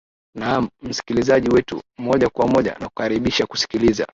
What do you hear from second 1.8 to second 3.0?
moja kwa moja